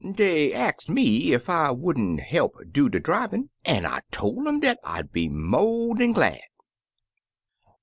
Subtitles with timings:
[0.15, 4.59] Dey ax'd me ef I would n't he'p do de drivin' an' I toF um
[4.59, 6.41] dat I'd be mo' dan glad.'